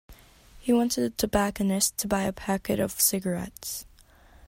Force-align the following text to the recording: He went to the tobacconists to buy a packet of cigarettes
He 0.59 0.73
went 0.73 0.93
to 0.93 1.01
the 1.01 1.09
tobacconists 1.11 1.91
to 2.01 2.07
buy 2.07 2.23
a 2.23 2.33
packet 2.33 2.79
of 2.79 2.99
cigarettes 2.99 3.85